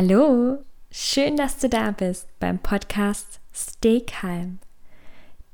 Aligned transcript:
Hallo, 0.00 0.58
schön, 0.92 1.36
dass 1.36 1.58
du 1.58 1.68
da 1.68 1.90
bist 1.90 2.28
beim 2.38 2.60
Podcast 2.60 3.40
Stay 3.52 4.00
Calm, 4.00 4.60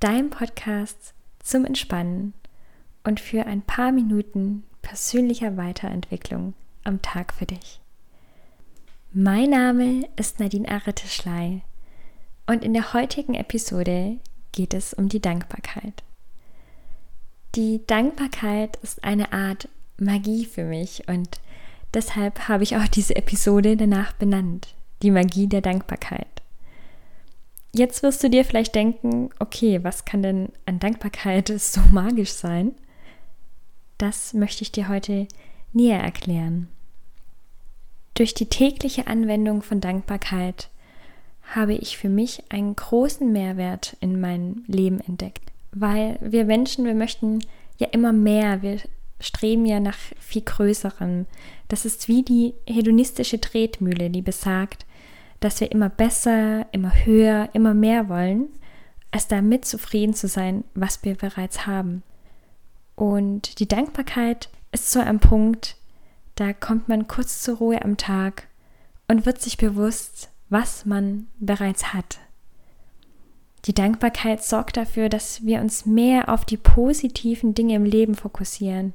dein 0.00 0.28
Podcast 0.28 1.14
zum 1.42 1.64
Entspannen 1.64 2.34
und 3.04 3.20
für 3.20 3.46
ein 3.46 3.62
paar 3.62 3.90
Minuten 3.90 4.64
persönlicher 4.82 5.56
Weiterentwicklung 5.56 6.52
am 6.82 7.00
Tag 7.00 7.32
für 7.32 7.46
dich. 7.46 7.80
Mein 9.14 9.48
Name 9.48 10.06
ist 10.16 10.40
Nadine 10.40 10.68
Arete-Schley 10.68 11.62
und 12.46 12.62
in 12.62 12.74
der 12.74 12.92
heutigen 12.92 13.32
Episode 13.32 14.18
geht 14.52 14.74
es 14.74 14.92
um 14.92 15.08
die 15.08 15.22
Dankbarkeit. 15.22 16.02
Die 17.54 17.80
Dankbarkeit 17.86 18.76
ist 18.82 19.04
eine 19.04 19.32
Art 19.32 19.70
Magie 19.96 20.44
für 20.44 20.64
mich 20.64 21.08
und 21.08 21.40
Deshalb 21.94 22.48
habe 22.48 22.64
ich 22.64 22.76
auch 22.76 22.88
diese 22.88 23.14
Episode 23.14 23.76
danach 23.76 24.12
benannt, 24.12 24.74
die 25.02 25.12
Magie 25.12 25.46
der 25.46 25.60
Dankbarkeit. 25.60 26.26
Jetzt 27.72 28.02
wirst 28.02 28.22
du 28.22 28.30
dir 28.30 28.44
vielleicht 28.44 28.74
denken, 28.74 29.30
okay, 29.38 29.82
was 29.82 30.04
kann 30.04 30.22
denn 30.22 30.48
an 30.66 30.80
Dankbarkeit 30.80 31.48
so 31.56 31.80
magisch 31.92 32.32
sein? 32.32 32.72
Das 33.98 34.34
möchte 34.34 34.62
ich 34.62 34.72
dir 34.72 34.88
heute 34.88 35.28
näher 35.72 36.00
erklären. 36.00 36.68
Durch 38.14 38.34
die 38.34 38.46
tägliche 38.46 39.06
Anwendung 39.06 39.62
von 39.62 39.80
Dankbarkeit 39.80 40.68
habe 41.54 41.74
ich 41.74 41.96
für 41.98 42.08
mich 42.08 42.42
einen 42.48 42.74
großen 42.74 43.30
Mehrwert 43.30 43.96
in 44.00 44.20
meinem 44.20 44.64
Leben 44.66 45.00
entdeckt, 45.00 45.52
weil 45.72 46.18
wir 46.20 46.44
Menschen, 46.44 46.84
wir 46.84 46.94
möchten 46.94 47.40
ja 47.78 47.88
immer 47.88 48.12
mehr, 48.12 48.62
wir 48.62 48.80
streben 49.24 49.64
ja 49.64 49.80
nach 49.80 49.96
viel 50.18 50.42
Größerem. 50.42 51.26
Das 51.68 51.84
ist 51.84 52.08
wie 52.08 52.22
die 52.22 52.54
hedonistische 52.66 53.40
Tretmühle, 53.40 54.10
die 54.10 54.22
besagt, 54.22 54.86
dass 55.40 55.60
wir 55.60 55.72
immer 55.72 55.88
besser, 55.88 56.66
immer 56.72 56.92
höher, 57.04 57.48
immer 57.52 57.74
mehr 57.74 58.08
wollen, 58.08 58.48
als 59.10 59.28
damit 59.28 59.64
zufrieden 59.64 60.14
zu 60.14 60.28
sein, 60.28 60.64
was 60.74 61.02
wir 61.04 61.14
bereits 61.14 61.66
haben. 61.66 62.02
Und 62.96 63.58
die 63.60 63.68
Dankbarkeit 63.68 64.48
ist 64.72 64.90
so 64.90 65.00
ein 65.00 65.20
Punkt, 65.20 65.76
da 66.36 66.52
kommt 66.52 66.88
man 66.88 67.08
kurz 67.08 67.42
zur 67.42 67.58
Ruhe 67.58 67.82
am 67.82 67.96
Tag 67.96 68.48
und 69.08 69.26
wird 69.26 69.40
sich 69.40 69.56
bewusst, 69.56 70.30
was 70.48 70.84
man 70.84 71.28
bereits 71.38 71.94
hat. 71.94 72.18
Die 73.66 73.74
Dankbarkeit 73.74 74.44
sorgt 74.44 74.76
dafür, 74.76 75.08
dass 75.08 75.44
wir 75.46 75.60
uns 75.60 75.86
mehr 75.86 76.28
auf 76.28 76.44
die 76.44 76.58
positiven 76.58 77.54
Dinge 77.54 77.76
im 77.76 77.84
Leben 77.84 78.14
fokussieren 78.14 78.92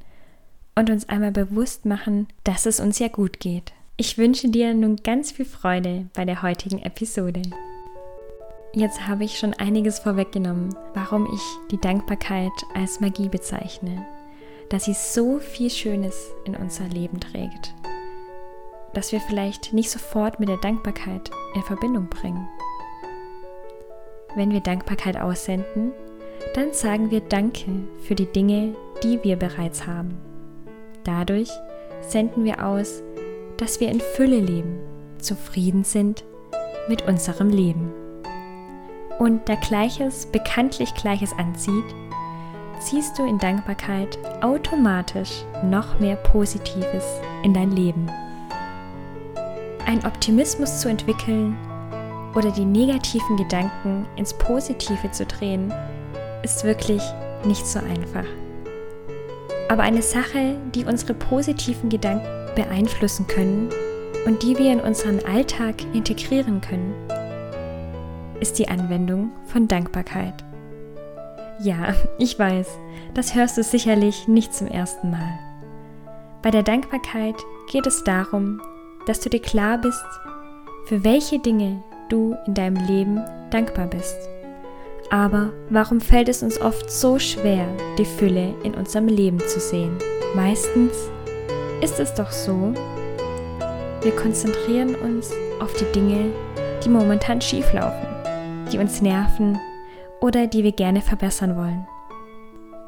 und 0.75 0.89
uns 0.89 1.09
einmal 1.09 1.31
bewusst 1.31 1.85
machen, 1.85 2.27
dass 2.43 2.65
es 2.65 2.79
uns 2.79 2.99
ja 2.99 3.07
gut 3.07 3.39
geht. 3.39 3.73
Ich 3.97 4.17
wünsche 4.17 4.49
dir 4.49 4.73
nun 4.73 4.95
ganz 4.97 5.31
viel 5.31 5.45
Freude 5.45 6.07
bei 6.13 6.23
der 6.23 6.41
heutigen 6.41 6.79
Episode. 6.79 7.41
Jetzt 8.73 9.07
habe 9.07 9.23
ich 9.23 9.39
schon 9.39 9.53
einiges 9.55 9.99
vorweggenommen, 9.99 10.75
warum 10.93 11.27
ich 11.33 11.41
die 11.71 11.81
Dankbarkeit 11.81 12.51
als 12.75 12.99
Magie 12.99 13.27
bezeichne, 13.27 14.05
dass 14.69 14.85
sie 14.85 14.93
so 14.93 15.39
viel 15.39 15.69
Schönes 15.71 16.31
in 16.45 16.55
unser 16.55 16.85
Leben 16.85 17.19
trägt, 17.19 17.73
dass 18.93 19.11
wir 19.11 19.19
vielleicht 19.19 19.73
nicht 19.73 19.89
sofort 19.89 20.39
mit 20.39 20.49
der 20.49 20.57
Dankbarkeit 20.57 21.31
in 21.55 21.63
Verbindung 21.63 22.07
bringen. 22.07 22.47
Wenn 24.35 24.51
wir 24.51 24.61
Dankbarkeit 24.61 25.17
aussenden, 25.17 25.91
dann 26.53 26.71
sagen 26.71 27.09
wir 27.09 27.21
Danke 27.21 27.87
für 28.03 28.15
die 28.15 28.31
Dinge, 28.31 28.75
die 29.03 29.23
wir 29.23 29.35
bereits 29.35 29.87
haben. 29.87 30.28
Dadurch 31.09 31.49
senden 32.01 32.43
wir 32.43 32.63
aus, 32.63 33.01
dass 33.57 33.79
wir 33.79 33.89
in 33.89 33.99
Fülle 33.99 34.39
leben, 34.39 34.77
zufrieden 35.17 35.83
sind 35.83 36.23
mit 36.87 37.07
unserem 37.07 37.49
Leben. 37.49 37.91
Und 39.17 39.49
da 39.49 39.55
Gleiches 39.55 40.27
bekanntlich 40.27 40.93
Gleiches 40.93 41.33
anzieht, 41.33 41.83
ziehst 42.79 43.17
du 43.17 43.25
in 43.25 43.39
Dankbarkeit 43.39 44.19
automatisch 44.41 45.43
noch 45.63 45.99
mehr 45.99 46.15
Positives 46.15 47.05
in 47.43 47.55
dein 47.55 47.71
Leben. 47.71 48.07
Ein 49.87 50.05
Optimismus 50.05 50.79
zu 50.79 50.89
entwickeln 50.89 51.57
oder 52.35 52.51
die 52.51 52.65
negativen 52.65 53.35
Gedanken 53.35 54.05
ins 54.15 54.35
Positive 54.35 55.09
zu 55.09 55.25
drehen, 55.25 55.73
ist 56.43 56.63
wirklich 56.63 57.01
nicht 57.45 57.65
so 57.65 57.79
einfach. 57.79 58.25
Aber 59.69 59.83
eine 59.83 60.01
Sache, 60.01 60.57
die 60.73 60.83
unsere 60.83 61.13
positiven 61.13 61.89
Gedanken 61.89 62.27
beeinflussen 62.55 63.27
können 63.27 63.69
und 64.25 64.41
die 64.41 64.57
wir 64.57 64.73
in 64.73 64.81
unseren 64.81 65.23
Alltag 65.25 65.75
integrieren 65.93 66.59
können, 66.59 66.93
ist 68.39 68.57
die 68.57 68.67
Anwendung 68.67 69.29
von 69.45 69.67
Dankbarkeit. 69.67 70.43
Ja, 71.61 71.93
ich 72.17 72.39
weiß, 72.39 72.67
das 73.13 73.35
hörst 73.35 73.57
du 73.57 73.63
sicherlich 73.63 74.27
nicht 74.27 74.55
zum 74.55 74.67
ersten 74.67 75.11
Mal. 75.11 75.39
Bei 76.41 76.49
der 76.49 76.63
Dankbarkeit 76.63 77.35
geht 77.71 77.85
es 77.85 78.03
darum, 78.03 78.61
dass 79.05 79.19
du 79.19 79.29
dir 79.29 79.41
klar 79.41 79.77
bist, 79.77 80.05
für 80.85 81.03
welche 81.03 81.37
Dinge 81.37 81.83
du 82.09 82.35
in 82.47 82.55
deinem 82.55 82.83
Leben 82.87 83.21
dankbar 83.51 83.85
bist. 83.85 84.17
Aber 85.09 85.51
warum 85.69 86.01
fällt 86.01 86.29
es 86.29 86.43
uns 86.43 86.61
oft 86.61 86.91
so 86.91 87.17
schwer, 87.17 87.67
die 87.97 88.05
Fülle 88.05 88.53
in 88.63 88.75
unserem 88.75 89.07
Leben 89.07 89.39
zu 89.39 89.59
sehen? 89.59 89.97
Meistens 90.35 90.93
ist 91.81 91.99
es 91.99 92.13
doch 92.13 92.31
so, 92.31 92.73
wir 94.01 94.15
konzentrieren 94.15 94.95
uns 94.95 95.31
auf 95.59 95.73
die 95.73 95.91
Dinge, 95.91 96.31
die 96.83 96.89
momentan 96.89 97.41
schief 97.41 97.73
laufen, 97.73 98.07
die 98.71 98.77
uns 98.77 99.01
nerven 99.01 99.59
oder 100.21 100.47
die 100.47 100.63
wir 100.63 100.71
gerne 100.71 101.01
verbessern 101.01 101.57
wollen. 101.57 101.87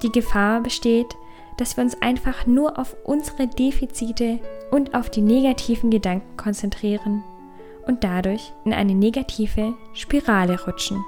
Die 0.04 0.12
Gefahr 0.12 0.62
besteht, 0.62 1.18
dass 1.58 1.76
wir 1.76 1.84
uns 1.84 2.02
einfach 2.02 2.46
nur 2.46 2.80
auf 2.80 2.96
unsere 3.04 3.48
Defizite 3.48 4.40
und 4.72 4.94
auf 4.96 5.10
die 5.10 5.22
negativen 5.22 5.90
Gedanken 5.90 6.38
konzentrieren 6.38 7.24
und 7.88 8.04
dadurch 8.04 8.54
in 8.64 8.74
eine 8.74 8.96
negative 8.96 9.74
Spirale 9.94 10.64
rutschen. 10.66 11.04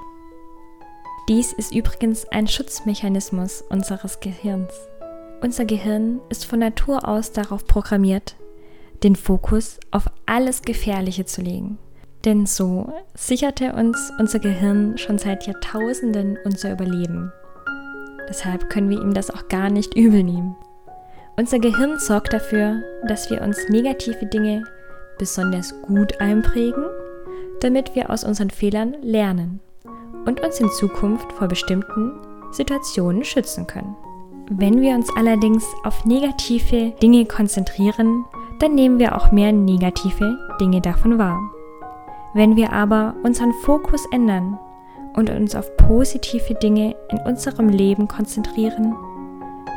Dies 1.26 1.54
ist 1.54 1.74
übrigens 1.74 2.26
ein 2.28 2.46
Schutzmechanismus 2.46 3.64
unseres 3.70 4.20
Gehirns. 4.20 4.74
Unser 5.40 5.64
Gehirn 5.64 6.20
ist 6.28 6.44
von 6.44 6.58
Natur 6.58 7.08
aus 7.08 7.32
darauf 7.32 7.66
programmiert, 7.66 8.36
den 9.02 9.16
Fokus 9.16 9.80
auf 9.90 10.04
alles 10.26 10.60
Gefährliche 10.60 11.24
zu 11.24 11.40
legen. 11.40 11.78
Denn 12.26 12.44
so 12.44 12.92
sicherte 13.14 13.72
uns 13.72 14.12
unser 14.18 14.38
Gehirn 14.38 14.98
schon 14.98 15.16
seit 15.16 15.46
Jahrtausenden 15.46 16.36
unser 16.44 16.72
Überleben. 16.72 17.32
Deshalb 18.28 18.68
können 18.68 18.90
wir 18.90 19.00
ihm 19.00 19.14
das 19.14 19.30
auch 19.30 19.48
gar 19.48 19.70
nicht 19.70 19.96
übel 19.96 20.22
nehmen. 20.22 20.54
Unser 21.38 21.58
Gehirn 21.58 21.98
sorgt 21.98 22.34
dafür, 22.34 22.82
dass 23.08 23.30
wir 23.30 23.40
uns 23.40 23.70
negative 23.70 24.26
Dinge 24.26 24.62
besonders 25.18 25.74
gut 25.82 26.20
einprägen, 26.20 26.84
damit 27.60 27.94
wir 27.94 28.10
aus 28.10 28.24
unseren 28.24 28.50
Fehlern 28.50 28.94
lernen 29.00 29.60
und 30.26 30.40
uns 30.40 30.60
in 30.60 30.68
Zukunft 30.70 31.32
vor 31.32 31.48
bestimmten 31.48 32.12
Situationen 32.52 33.24
schützen 33.24 33.66
können. 33.66 33.96
Wenn 34.50 34.80
wir 34.80 34.94
uns 34.94 35.08
allerdings 35.16 35.64
auf 35.84 36.04
negative 36.04 36.92
Dinge 37.02 37.24
konzentrieren, 37.24 38.24
dann 38.58 38.74
nehmen 38.74 38.98
wir 38.98 39.16
auch 39.16 39.32
mehr 39.32 39.52
negative 39.52 40.38
Dinge 40.60 40.80
davon 40.80 41.18
wahr. 41.18 41.38
Wenn 42.34 42.56
wir 42.56 42.72
aber 42.72 43.14
unseren 43.22 43.52
Fokus 43.52 44.04
ändern 44.12 44.58
und 45.14 45.30
uns 45.30 45.54
auf 45.54 45.76
positive 45.76 46.54
Dinge 46.54 46.94
in 47.10 47.18
unserem 47.18 47.68
Leben 47.68 48.08
konzentrieren, 48.08 48.94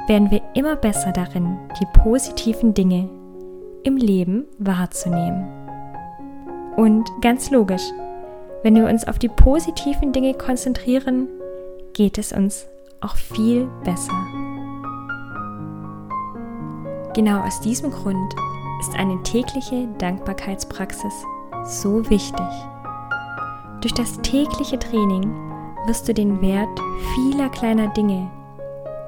werden 0.07 0.31
wir 0.31 0.41
immer 0.53 0.75
besser 0.75 1.11
darin, 1.11 1.57
die 1.79 1.99
positiven 1.99 2.73
Dinge 2.73 3.09
im 3.83 3.97
Leben 3.97 4.45
wahrzunehmen. 4.57 5.47
Und 6.75 7.09
ganz 7.21 7.51
logisch, 7.51 7.83
wenn 8.63 8.75
wir 8.75 8.87
uns 8.87 9.07
auf 9.07 9.19
die 9.19 9.29
positiven 9.29 10.11
Dinge 10.11 10.33
konzentrieren, 10.33 11.27
geht 11.93 12.17
es 12.17 12.31
uns 12.31 12.67
auch 13.01 13.15
viel 13.15 13.67
besser. 13.83 14.13
Genau 17.13 17.41
aus 17.41 17.59
diesem 17.61 17.91
Grund 17.91 18.35
ist 18.79 18.93
eine 18.95 19.21
tägliche 19.23 19.87
Dankbarkeitspraxis 19.97 21.13
so 21.65 22.07
wichtig. 22.09 22.45
Durch 23.81 23.93
das 23.93 24.17
tägliche 24.21 24.79
Training 24.79 25.33
wirst 25.85 26.07
du 26.07 26.13
den 26.13 26.41
Wert 26.41 26.79
vieler 27.15 27.49
kleiner 27.49 27.87
Dinge, 27.89 28.29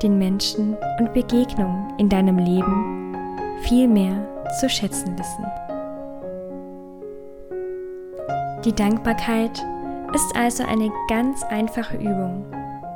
den 0.01 0.17
Menschen 0.17 0.77
und 0.99 1.13
Begegnungen 1.13 1.93
in 1.97 2.09
deinem 2.09 2.37
Leben 2.37 3.15
viel 3.61 3.87
mehr 3.87 4.27
zu 4.59 4.69
schätzen 4.69 5.17
wissen. 5.17 5.69
Die 8.65 8.75
Dankbarkeit 8.75 9.57
ist 10.13 10.35
also 10.35 10.65
eine 10.65 10.91
ganz 11.07 11.44
einfache 11.44 11.95
Übung, 11.95 12.45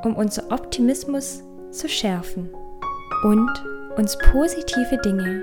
um 0.04 0.14
unser 0.14 0.52
Optimismus 0.52 1.42
zu 1.72 1.88
schärfen 1.88 2.54
und 3.24 3.50
uns 3.96 4.18
positive 4.18 4.98
Dinge 5.06 5.42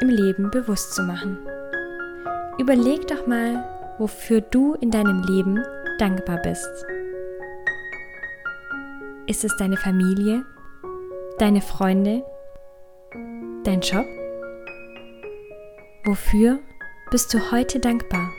im 0.00 0.08
Leben 0.08 0.50
bewusst 0.50 0.94
zu 0.94 1.04
machen. 1.04 1.38
Überleg 2.58 3.06
doch 3.06 3.28
mal, 3.28 3.64
wofür 3.98 4.40
du 4.40 4.74
in 4.74 4.90
deinem 4.90 5.22
Leben 5.22 5.62
dankbar 6.00 6.42
bist. 6.42 6.84
Ist 9.28 9.44
es 9.44 9.56
deine 9.56 9.76
Familie, 9.76 10.44
deine 11.38 11.60
Freunde, 11.60 12.24
dein 13.62 13.80
Job? 13.80 14.04
Wofür 16.04 16.58
bist 17.12 17.32
du 17.32 17.52
heute 17.52 17.78
dankbar? 17.78 18.32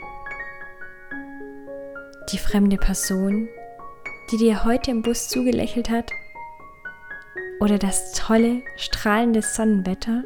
Die 2.32 2.38
fremde 2.38 2.76
Person, 2.76 3.48
die 4.32 4.36
dir 4.36 4.64
heute 4.64 4.90
im 4.90 5.02
Bus 5.02 5.28
zugelächelt 5.28 5.90
hat? 5.90 6.10
Oder 7.60 7.78
das 7.78 8.14
tolle, 8.14 8.62
strahlende 8.76 9.42
Sonnenwetter? 9.42 10.24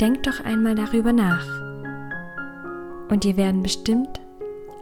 Denk 0.00 0.22
doch 0.22 0.44
einmal 0.44 0.76
darüber 0.76 1.12
nach. 1.12 1.44
Und 3.10 3.24
dir 3.24 3.36
werden 3.36 3.64
bestimmt 3.64 4.20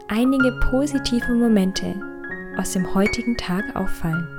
einige 0.07 0.51
positive 0.69 1.33
Momente 1.33 1.95
aus 2.55 2.73
dem 2.73 2.93
heutigen 2.93 3.35
Tag 3.35 3.75
auffallen. 3.75 4.38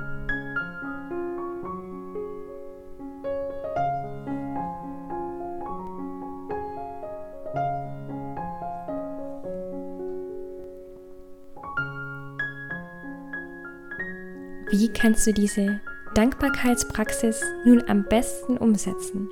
Kannst 14.93 15.25
du 15.25 15.33
diese 15.33 15.79
Dankbarkeitspraxis 16.15 17.41
nun 17.65 17.83
am 17.87 18.03
besten 18.03 18.57
umsetzen 18.57 19.29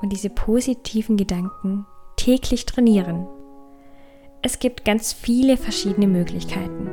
und 0.00 0.10
diese 0.10 0.30
positiven 0.30 1.16
Gedanken 1.16 1.86
täglich 2.16 2.66
trainieren? 2.66 3.26
Es 4.40 4.58
gibt 4.58 4.84
ganz 4.84 5.12
viele 5.12 5.56
verschiedene 5.56 6.06
Möglichkeiten. 6.06 6.88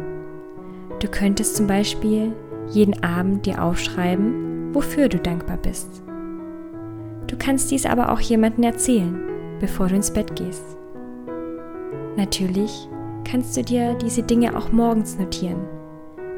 Du 0.99 1.07
könntest 1.07 1.55
zum 1.55 1.65
Beispiel 1.65 2.33
jeden 2.69 3.01
Abend 3.03 3.45
dir 3.45 3.63
aufschreiben, 3.63 4.75
wofür 4.75 5.09
du 5.09 5.17
dankbar 5.17 5.57
bist. 5.57 6.03
Du 7.27 7.37
kannst 7.37 7.71
dies 7.71 7.85
aber 7.85 8.11
auch 8.11 8.19
jemandem 8.19 8.65
erzählen, 8.65 9.19
bevor 9.59 9.87
du 9.87 9.95
ins 9.95 10.11
Bett 10.11 10.35
gehst. 10.35 10.77
Natürlich 12.17 12.87
kannst 13.23 13.55
du 13.55 13.63
dir 13.63 13.93
diese 13.95 14.23
Dinge 14.23 14.55
auch 14.55 14.71
morgens 14.71 15.17
notieren 15.17 15.78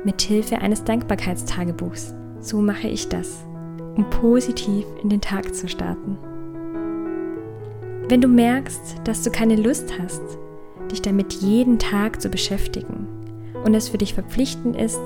mit 0.03 0.21
Hilfe 0.21 0.59
eines 0.59 0.83
Dankbarkeitstagebuchs. 0.83 2.13
So 2.39 2.61
mache 2.61 2.87
ich 2.87 3.07
das, 3.07 3.45
um 3.95 4.09
positiv 4.09 4.85
in 5.03 5.09
den 5.09 5.21
Tag 5.21 5.53
zu 5.53 5.67
starten. 5.67 6.17
Wenn 8.09 8.21
du 8.21 8.27
merkst, 8.27 8.95
dass 9.03 9.23
du 9.23 9.29
keine 9.29 9.55
Lust 9.55 9.93
hast, 10.01 10.21
dich 10.91 11.01
damit 11.01 11.33
jeden 11.33 11.79
Tag 11.79 12.21
zu 12.21 12.29
beschäftigen 12.29 13.07
und 13.63 13.73
es 13.73 13.89
für 13.89 13.97
dich 13.97 14.13
verpflichtend 14.13 14.75
ist, 14.75 14.99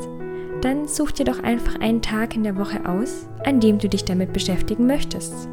dann 0.62 0.88
such 0.88 1.12
dir 1.12 1.25
doch 1.25 1.44
einfach 1.44 1.80
einen 1.80 2.01
Tag 2.01 2.36
in 2.36 2.44
der 2.44 2.57
Woche 2.57 2.88
aus, 2.88 3.27
an 3.44 3.59
dem 3.59 3.77
du 3.77 3.89
dich 3.89 4.06
damit 4.06 4.33
beschäftigen 4.33 4.88
möchtest. 4.88 5.50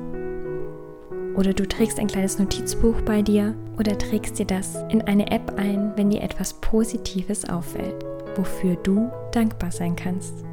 Oder 1.37 1.53
du 1.53 1.67
trägst 1.67 1.99
ein 1.99 2.07
kleines 2.07 2.39
Notizbuch 2.39 3.01
bei 3.03 3.23
dir 3.23 3.55
oder 3.79 3.99
trägst 3.99 4.39
dir 4.39 4.47
das 4.47 4.77
in 4.91 5.03
eine 5.03 5.31
App 5.31 5.59
ein, 5.59 5.93
wenn 5.97 6.11
dir 6.11 6.23
etwas 6.23 6.55
Positives 6.55 7.49
auffällt 7.49 8.05
wofür 8.37 8.77
du 8.77 9.11
dankbar 9.33 9.71
sein 9.71 9.97
kannst. 9.97 10.45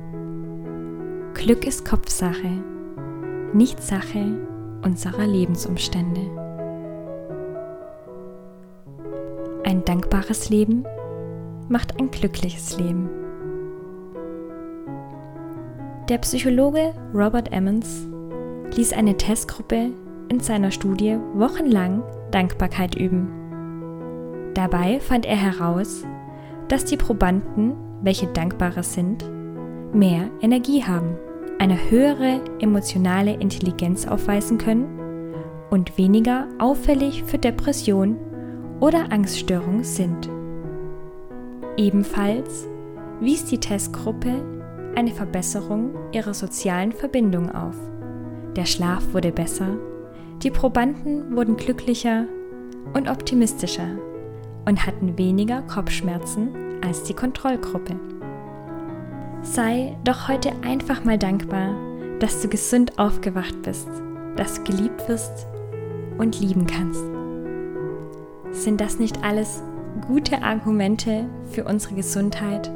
Glück 1.33 1.65
ist 1.65 1.85
Kopfsache, 1.85 2.63
nicht 3.53 3.81
Sache 3.81 4.37
unserer 4.83 5.25
Lebensumstände. 5.25 6.21
Ein 9.63 9.85
dankbares 9.85 10.49
Leben 10.49 10.85
macht 11.67 11.99
ein 11.99 12.09
glückliches 12.11 12.77
Leben. 12.77 13.09
Der 16.09 16.17
Psychologe 16.17 16.93
Robert 17.13 17.51
Emmons 17.51 18.07
ließ 18.75 18.93
eine 18.93 19.15
Testgruppe 19.15 19.91
in 20.29 20.39
seiner 20.39 20.71
Studie 20.71 21.17
wochenlang 21.35 22.03
Dankbarkeit 22.31 22.95
üben. 22.95 23.29
Dabei 24.55 24.99
fand 24.99 25.25
er 25.25 25.37
heraus, 25.37 26.03
dass 26.69 26.85
die 26.85 26.97
Probanden, 26.97 27.73
welche 28.01 28.27
dankbarer 28.27 28.83
sind, 28.83 29.29
mehr 29.93 30.29
Energie 30.41 30.83
haben, 30.83 31.17
eine 31.57 31.89
höhere 31.89 32.39
emotionale 32.59 33.33
Intelligenz 33.33 34.07
aufweisen 34.07 34.57
können 34.57 35.33
und 35.69 35.97
weniger 35.97 36.47
auffällig 36.59 37.23
für 37.25 37.37
Depression 37.37 38.17
oder 38.79 39.11
Angststörung 39.11 39.83
sind. 39.83 40.29
Ebenfalls 41.75 42.67
wies 43.19 43.45
die 43.45 43.59
Testgruppe 43.59 44.31
eine 44.95 45.11
Verbesserung 45.11 45.91
ihrer 46.11 46.33
sozialen 46.33 46.91
Verbindungen 46.91 47.51
auf. 47.51 47.75
Der 48.55 48.65
Schlaf 48.65 49.13
wurde 49.13 49.31
besser, 49.31 49.77
die 50.43 50.51
Probanden 50.51 51.35
wurden 51.35 51.57
glücklicher 51.57 52.25
und 52.93 53.09
optimistischer 53.09 53.89
und 54.69 54.85
hatten 54.85 55.17
weniger 55.17 55.63
Kopfschmerzen 55.63 56.49
als 56.85 57.03
die 57.03 57.15
Kontrollgruppe. 57.15 57.95
Sei 59.41 59.97
doch 60.03 60.27
heute 60.27 60.51
einfach 60.61 61.03
mal 61.03 61.17
dankbar, 61.17 61.73
dass 62.19 62.41
du 62.41 62.47
gesund 62.47 62.99
aufgewacht 62.99 63.63
bist, 63.63 63.89
dass 64.35 64.55
du 64.55 64.63
geliebt 64.65 65.09
wirst 65.09 65.47
und 66.19 66.39
lieben 66.39 66.67
kannst. 66.67 67.03
Sind 68.51 68.79
das 68.79 68.99
nicht 68.99 69.23
alles 69.23 69.63
gute 70.07 70.43
Argumente 70.43 71.25
für 71.49 71.63
unsere 71.63 71.95
Gesundheit 71.95 72.71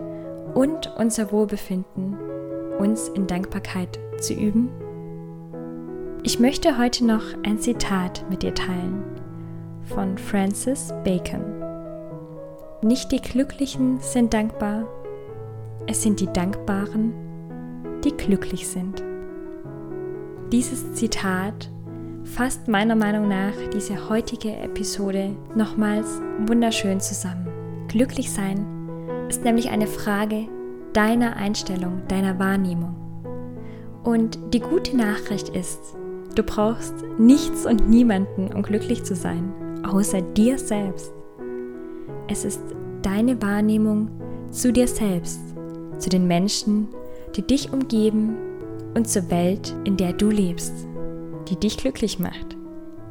und 0.55 0.91
unser 0.97 1.31
Wohlbefinden, 1.31 2.17
uns 2.79 3.09
in 3.09 3.27
Dankbarkeit 3.27 3.99
zu 4.19 4.33
üben? 4.33 4.69
Ich 6.23 6.39
möchte 6.39 6.79
heute 6.79 7.05
noch 7.05 7.23
ein 7.45 7.59
Zitat 7.59 8.25
mit 8.31 8.41
dir 8.41 8.55
teilen 8.55 9.03
von 9.93 10.17
Francis 10.17 10.91
Bacon. 11.03 11.62
Nicht 12.83 13.13
die 13.13 13.21
Glücklichen 13.21 14.01
sind 14.01 14.33
dankbar, 14.33 14.83
es 15.87 16.01
sind 16.01 16.19
die 16.19 16.27
Dankbaren, 16.27 17.13
die 18.03 18.11
glücklich 18.11 18.67
sind. 18.67 19.01
Dieses 20.51 20.93
Zitat 20.93 21.71
fasst 22.25 22.67
meiner 22.67 22.97
Meinung 22.97 23.29
nach 23.29 23.53
diese 23.73 24.09
heutige 24.09 24.57
Episode 24.57 25.33
nochmals 25.55 26.19
wunderschön 26.45 26.99
zusammen. 26.99 27.47
Glücklich 27.87 28.29
sein 28.29 28.65
ist 29.29 29.45
nämlich 29.45 29.69
eine 29.69 29.87
Frage 29.87 30.49
deiner 30.91 31.37
Einstellung, 31.37 32.01
deiner 32.09 32.37
Wahrnehmung. 32.37 32.95
Und 34.03 34.37
die 34.53 34.59
gute 34.59 34.97
Nachricht 34.97 35.47
ist, 35.47 35.79
du 36.35 36.43
brauchst 36.43 36.95
nichts 37.17 37.65
und 37.65 37.89
niemanden, 37.89 38.53
um 38.53 38.61
glücklich 38.61 39.05
zu 39.05 39.15
sein, 39.15 39.53
außer 39.85 40.21
dir 40.21 40.59
selbst. 40.59 41.13
Es 42.27 42.45
ist 42.45 42.61
deine 43.01 43.41
Wahrnehmung 43.41 44.09
zu 44.49 44.71
dir 44.71 44.87
selbst, 44.87 45.41
zu 45.99 46.09
den 46.09 46.25
Menschen, 46.25 46.87
die 47.35 47.41
dich 47.41 47.73
umgeben 47.73 48.37
und 48.93 49.09
zur 49.09 49.29
Welt, 49.29 49.75
in 49.83 49.97
der 49.97 50.13
du 50.13 50.29
lebst, 50.29 50.73
die 51.49 51.57
dich 51.57 51.77
glücklich 51.77 52.19
macht, 52.19 52.55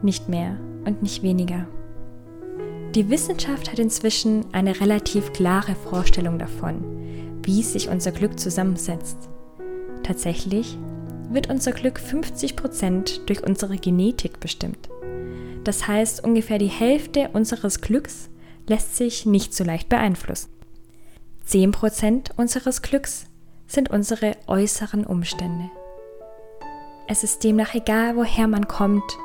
nicht 0.03 0.29
mehr 0.29 0.59
und 0.87 1.03
nicht 1.03 1.23
weniger. 1.23 1.67
Die 2.95 3.11
Wissenschaft 3.11 3.71
hat 3.71 3.79
inzwischen 3.79 4.47
eine 4.53 4.81
relativ 4.81 5.33
klare 5.33 5.75
Vorstellung 5.75 6.39
davon, 6.39 6.83
wie 7.43 7.63
sich 7.63 7.89
unser 7.89 8.13
Glück 8.13 8.39
zusammensetzt. 8.39 9.29
Tatsächlich 10.03 10.79
wird 11.31 11.51
unser 11.51 11.73
Glück 11.73 11.99
50% 11.99 13.25
durch 13.27 13.43
unsere 13.45 13.77
Genetik 13.77 14.41
bestimmt. 14.41 14.89
Das 15.65 15.87
heißt, 15.87 16.25
ungefähr 16.25 16.59
die 16.59 16.67
Hälfte 16.67 17.31
unseres 17.33 17.81
Glücks 17.81 18.29
lässt 18.67 18.97
sich 18.97 19.27
nicht 19.27 19.55
so 19.55 19.65
leicht 19.65 19.89
beeinflussen. 19.89 20.51
10% 21.49 22.31
unseres 22.37 22.83
Glücks 22.83 23.27
sind 23.67 23.91
unsere 23.91 24.37
äußeren 24.47 25.05
Umstände. 25.05 25.71
Es 27.09 27.25
ist 27.25 27.43
demnach 27.45 27.75
egal, 27.75 28.17
woher 28.17 28.47
man 28.47 28.69
kommt, 28.69 29.19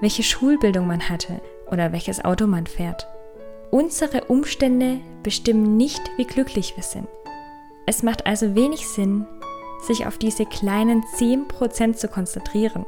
welche 0.00 0.22
Schulbildung 0.22 0.86
man 0.86 1.08
hatte 1.08 1.40
oder 1.70 1.92
welches 1.92 2.24
Auto 2.24 2.46
man 2.46 2.66
fährt. 2.66 3.06
Unsere 3.70 4.24
Umstände 4.24 5.00
bestimmen 5.22 5.76
nicht, 5.76 6.02
wie 6.16 6.26
glücklich 6.26 6.76
wir 6.76 6.82
sind. 6.82 7.08
Es 7.86 8.02
macht 8.02 8.26
also 8.26 8.54
wenig 8.54 8.86
Sinn, 8.86 9.26
sich 9.82 10.06
auf 10.06 10.18
diese 10.18 10.44
kleinen 10.44 11.02
10% 11.18 11.94
zu 11.94 12.08
konzentrieren. 12.08 12.84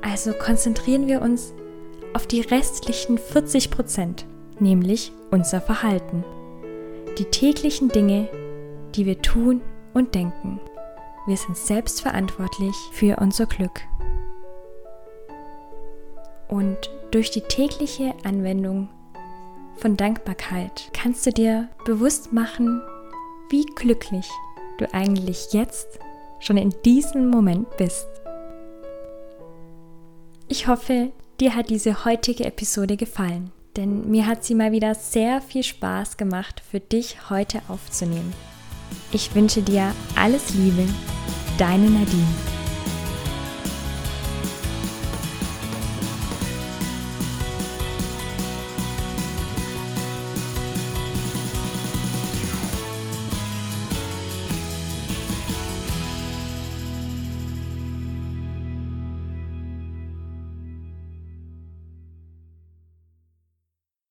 Also 0.00 0.32
konzentrieren 0.32 1.06
wir 1.06 1.22
uns 1.22 1.52
auf 2.14 2.26
die 2.26 2.40
restlichen 2.40 3.18
40% 3.18 4.24
nämlich 4.62 5.12
unser 5.30 5.60
Verhalten. 5.60 6.24
Die 7.18 7.24
täglichen 7.24 7.88
Dinge, 7.88 8.28
die 8.94 9.04
wir 9.04 9.20
tun 9.20 9.60
und 9.92 10.14
denken. 10.14 10.60
Wir 11.26 11.36
sind 11.36 11.56
selbst 11.56 12.00
verantwortlich 12.00 12.74
für 12.92 13.16
unser 13.16 13.46
Glück. 13.46 13.80
Und 16.48 16.90
durch 17.10 17.30
die 17.30 17.42
tägliche 17.42 18.14
Anwendung 18.24 18.88
von 19.76 19.96
Dankbarkeit 19.96 20.90
kannst 20.92 21.26
du 21.26 21.32
dir 21.32 21.68
bewusst 21.84 22.32
machen, 22.32 22.82
wie 23.50 23.64
glücklich 23.74 24.28
du 24.78 24.92
eigentlich 24.94 25.52
jetzt 25.52 25.98
schon 26.40 26.56
in 26.56 26.74
diesem 26.84 27.28
Moment 27.28 27.76
bist. 27.76 28.06
Ich 30.48 30.66
hoffe, 30.66 31.12
dir 31.40 31.54
hat 31.54 31.70
diese 31.70 32.04
heutige 32.04 32.44
Episode 32.44 32.96
gefallen, 32.96 33.52
denn 33.76 34.10
mir 34.10 34.26
hat 34.26 34.44
sie 34.44 34.54
mal 34.54 34.72
wieder 34.72 34.94
sehr 34.94 35.40
viel 35.40 35.62
Spaß 35.62 36.16
gemacht, 36.16 36.62
für 36.70 36.80
dich 36.80 37.30
heute 37.30 37.62
aufzunehmen. 37.68 38.32
Ich 39.12 39.34
wünsche 39.34 39.62
dir 39.62 39.94
alles 40.16 40.54
Liebe, 40.54 40.86
deine 41.58 41.90
Nadine. 41.90 42.51